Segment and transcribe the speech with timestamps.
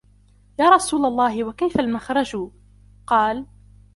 [0.59, 2.51] يَا رَسُولَ اللَّهِ وَكَيْفَ الْمَخْرَجُ؟
[3.07, 3.45] قَالَ